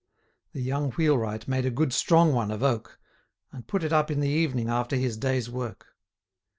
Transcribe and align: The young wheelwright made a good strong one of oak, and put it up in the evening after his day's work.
The 0.53 0.63
young 0.63 0.89
wheelwright 0.93 1.47
made 1.47 1.63
a 1.63 1.69
good 1.69 1.93
strong 1.93 2.33
one 2.33 2.49
of 2.49 2.63
oak, 2.63 2.97
and 3.51 3.67
put 3.67 3.83
it 3.83 3.93
up 3.93 4.09
in 4.09 4.19
the 4.19 4.29
evening 4.29 4.67
after 4.67 4.95
his 4.95 5.15
day's 5.15 5.47
work. 5.47 5.95